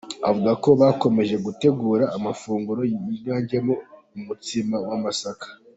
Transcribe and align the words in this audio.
Avuga 0.29 0.51
ko 0.63 0.69
bakomeje 0.81 1.35
gutegura 1.45 2.05
amafunguro 2.17 2.81
yiganjemo 2.91 3.73
umutsima 4.17 4.75
w’amasaka. 4.87 5.47